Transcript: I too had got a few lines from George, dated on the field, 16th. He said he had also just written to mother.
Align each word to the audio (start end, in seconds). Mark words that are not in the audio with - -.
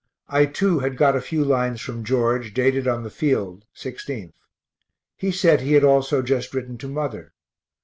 I 0.29 0.47
too 0.47 0.79
had 0.79 0.97
got 0.97 1.15
a 1.15 1.21
few 1.21 1.45
lines 1.45 1.79
from 1.79 2.03
George, 2.03 2.55
dated 2.55 2.87
on 2.87 3.03
the 3.03 3.11
field, 3.11 3.65
16th. 3.75 4.33
He 5.15 5.29
said 5.31 5.61
he 5.61 5.73
had 5.73 5.83
also 5.83 6.23
just 6.23 6.55
written 6.55 6.79
to 6.79 6.87
mother. 6.87 7.33